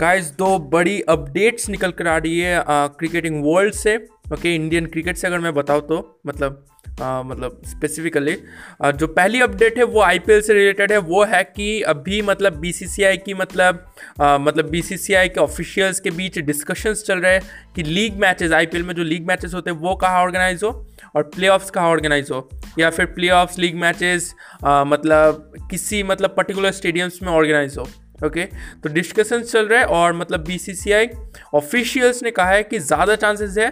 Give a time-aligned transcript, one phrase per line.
[0.00, 3.96] Guys दो बड़ी updates निकल कर आ रही है क्रिकेटिंग वर्ल्ड से।
[4.32, 6.64] ओके इंडियन क्रिकेट से अगर मैं बताऊँ तो मतलब
[7.02, 8.36] आ, मतलब स्पेसिफिकली
[8.84, 13.16] जो पहली अपडेट है वो आईपीएल से रिलेटेड है। वो है कि अभी मतलब बीसीसीआई
[13.16, 13.84] की मतलब
[14.22, 18.82] आ, मतलब बीसीसीआई के ऑफिशियल्स के बीच डिस्कशंस चल रहे हैं कि लीग मैचेस आईपीएल
[18.82, 20.70] में जो लीग मैचेस होते हैं वो कहाँ ऑर्गेनाइज हो
[21.16, 22.48] और प्ले कहाँ ऑर्गेनाइज हो?
[22.78, 24.34] या फिर प्ले लीग मैचेस
[24.64, 27.88] मतलब किसी मतलब पर्टिकुलर स्टेडियम्स में ऑर्गेनाइज हो?
[28.26, 28.44] ओके?
[28.44, 31.08] तो डिस्कशन चल रहा है और मतलब बीसीसीआई
[31.54, 33.70] ऑफिशियल्स ने कहा है कि ज़्यादा चांसेस है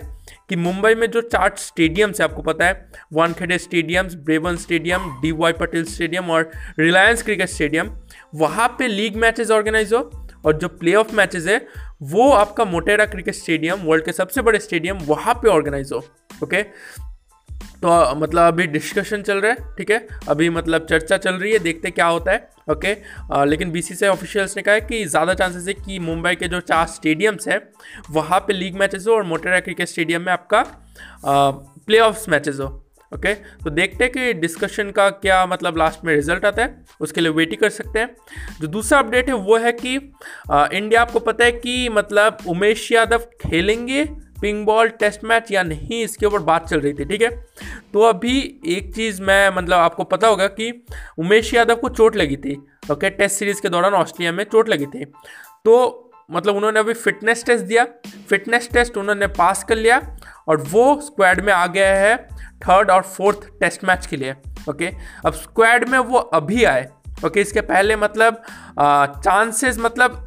[0.49, 5.33] कि मुंबई में जो चार स्टेडियम्स है, आपको पता है, Wankhede stadiums Brabourne stadium D
[5.33, 7.91] Y Patil stadium और रिलायंस क्रिकेट स्टेडियम
[8.35, 10.11] वहाँ पे लीग मैचेस ऑर्गेनाइज हो
[10.45, 11.67] और जो प्ले ऑफ़ मैचेज है,
[12.03, 16.05] वो आपका मोटेरा क्रिकेट स्टेडियम, वर्ल्ड के सबसे बड़े स्टेडियम, वहाँ पे ऑर्गेनाइज हो,
[16.45, 16.63] ओके?
[17.83, 20.07] तो मतलब अभी डिस्कशन चल रहा है ठीक है?
[20.29, 22.97] अभी मतलब चर्चा चल रही है देखते क्या होता है ओके
[23.33, 26.61] आ, लेकिन सी ऑफिशियल्स ने कहा है कि ज़्यादा चांसेस है कि मुंबई के जो
[26.61, 27.61] चार स्टेडियम्स हैं
[28.11, 30.65] वहाँ पे लीग मैचेस हो और मोटेरा क्रिकेट स्टेडियम में आपका
[31.27, 32.83] प्ले ऑफ़ मैचेस हो
[33.15, 37.21] ओके तो देखते हैं कि डिस्कशन का क्या मतलब लास्ट में रिज़ल्ट आता है उसके
[37.21, 38.17] लिए वेट ही कर सकते हैं।
[38.61, 40.13] जो दूसरा अपडेट है वो है कि
[40.51, 44.05] आ, इंडिया आपको पता है कि मतलब उमेश यादव खेलेंगे
[44.41, 47.31] पिंग बॉल, टेस्ट मैच या नहीं, इसके ऊपर बात चल रही थी, ठीक है?
[47.93, 50.71] तो अभी एक चीज़ मैं मतलब आपको पता होगा कि
[51.19, 52.57] उमेश यादव को चोट लगी थी,
[52.93, 57.45] ओके, टेस्ट सीरीज़ के दौरान ऑस्ट्रेलिया में चोट लगी थी। तो मतलब उन्होंने अभी फिटनेस
[57.47, 57.85] टेस्ट दिया,
[58.29, 60.01] फिटनेस टेस्ट उन्होंने पास कर लिया
[60.49, 62.17] और वो स्क्वाड में आ गया है
[62.59, 64.35] थर्ड और फोर्थ टेस्ट मैच के लिए,
[64.69, 64.91] ओके?
[65.27, 66.87] अब स्क्वाड में वो अभी आए,
[67.25, 68.43] ओके, इसके पहले मतलब
[69.19, 70.23] चांसेस मतलब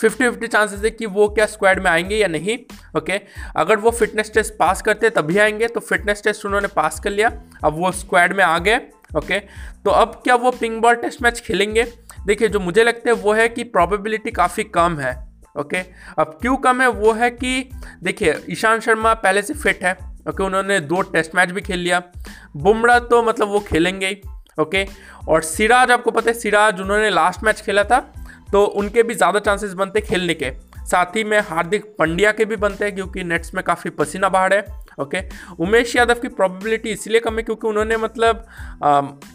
[0.00, 2.58] फिफ्टी फिफ्टी चांसेस है कि वो क्या स्क्वाड में आएँगे या नहीं
[2.98, 3.20] ओके
[3.56, 7.30] अगर वो फिटनेस टेस्ट पास करते तभी आएँगे तो फिटनेस टेस्ट उन्होंने पास कर लिया,
[7.64, 8.76] अब वो स्क्वाड में आ गए
[9.16, 9.38] ओके
[9.84, 11.84] तो अब क्या वो पिंक बॉल टेस्ट मैच खेलेंगे?
[12.26, 15.14] देखिए, जो मुझे लगता है वो है कि प्रॉबिलिटी काफ़ी कम है
[15.58, 15.78] ओके
[16.18, 16.88] अब क्यों कम है?
[16.88, 17.70] वो है कि,
[18.02, 19.92] देखिए ईशान शर्मा पहले से फिट है
[20.28, 22.02] ओके उन्होंने दो टेस्ट मैच भी खेल लिया,
[22.56, 24.22] बुमराह तो मतलब वो खेलेंगे ही
[24.60, 24.86] ओके
[25.28, 27.98] और सिराज, आपको पता है, सिराज उन्होंने लास्ट मैच खेला था
[28.52, 30.50] तो उनके भी ज़्यादा चांसेस बनते खेलने के।
[30.86, 34.52] साथ ही में हार्दिक पंड्या के भी बनते हैं क्योंकि नेट्स में काफ़ी पसीना बाहर
[34.54, 34.64] है
[35.00, 35.20] ओके
[35.60, 38.46] उमेश यादव की प्रोबेबिलिटी इसलिए कम है क्योंकि उन्होंने मतलब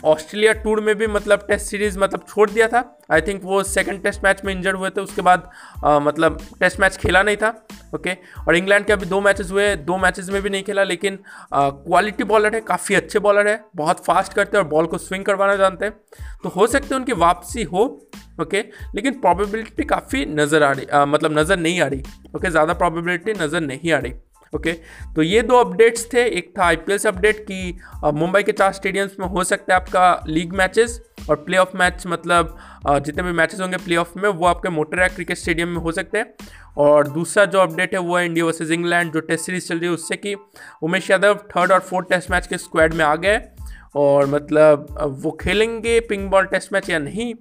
[0.05, 4.03] ऑस्ट्रेलिया टूर में भी मतलब टेस्ट सीरीज़ मतलब छोड़ दिया था। आई थिंक वो सेकंड
[4.03, 5.49] टेस्ट मैच में इंजर्ड हुए थे उसके बाद
[5.85, 7.49] आ, मतलब टेस्ट मैच खेला नहीं था।
[7.95, 8.13] ओके?
[8.47, 11.19] और इंग्लैंड के अभी दो मैचेस हुए दो मैचेस में भी नहीं खेला लेकिन
[11.53, 15.25] क्वालिटी बॉलर है काफ़ी अच्छे बॉलर है बहुत फास्ट करते हैं और बॉल को स्विंग
[15.25, 15.93] करवाना जानते हैं।
[16.43, 17.83] तो हो सकते हैं उनकी वापसी हो
[18.41, 18.61] ओके?
[18.95, 22.03] लेकिन प्रॉबिलिटी काफ़ी नज़र आ रही आ, मतलब नज़र नहीं आ रही
[22.35, 22.49] ओके?
[22.49, 24.13] ज़्यादा प्रॉबिलिटी नज़र नहीं आ रही
[24.53, 24.71] ओके?
[25.15, 27.77] तो ये दो अपडेट्स थे एक था आईपीएल से अपडेट कि
[28.13, 30.99] मुंबई के चार स्टेडियम्स में हो सकता है आपका लीग मैचेस
[31.31, 32.57] और प्ले ऑफ़ मैच मतलब
[32.89, 36.17] जितने भी मैचेस होंगे प्ले ऑफ़ में, वो आपके मोटरा क्रिकेट स्टेडियम में हो सकते
[36.17, 36.33] हैं।
[36.77, 39.87] और दूसरा जो अपडेट है, वो है इंडिया वर्सेज इंग्लैंड जो टेस्ट सीरीज़ चल रही
[39.87, 40.35] है उससे कि
[40.83, 43.41] उमेश यादव थर्ड और फोर्थ टेस्ट मैच के स्क्वाड में आ गए
[43.95, 47.33] और मतलब वो खेलेंगे पिंक बॉल टेस्ट मैच या नहीं,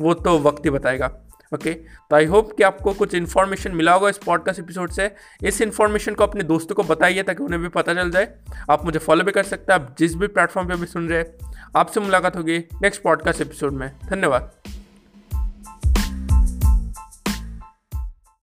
[0.00, 4.08] वो तो वक्त ही बताएगा। ओके तो आई होप कि आपको कुछ इन्फॉर्मेशन मिला होगा
[4.08, 5.10] इस पॉडकास्ट एपिसोड से।
[5.44, 8.32] इस इन्फॉर्मेशन को अपने दोस्तों को बताइए ताकि उन्हें भी पता चल जाए।
[8.70, 11.18] आप मुझे फॉलो भी कर सकते हैं, आप जिस भी प्लेटफॉर्म पर भी सुन रहे
[11.18, 14.52] हैं, आपसे मुलाकात होगी नेक्स्ट पॉडकास्ट एपिसोड में। धन्यवाद।